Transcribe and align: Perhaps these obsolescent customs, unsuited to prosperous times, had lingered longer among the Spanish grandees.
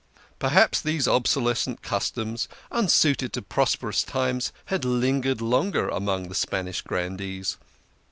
Perhaps 0.39 0.81
these 0.81 1.07
obsolescent 1.07 1.83
customs, 1.83 2.47
unsuited 2.71 3.33
to 3.33 3.41
prosperous 3.43 4.03
times, 4.03 4.51
had 4.65 4.83
lingered 4.83 5.41
longer 5.41 5.89
among 5.89 6.27
the 6.27 6.33
Spanish 6.33 6.81
grandees. 6.81 7.55